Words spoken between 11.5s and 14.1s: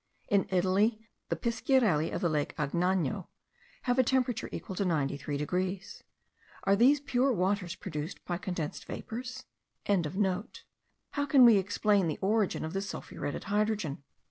explain the origin of the sulphuretted hydrogen?